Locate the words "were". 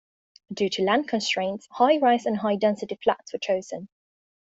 3.33-3.37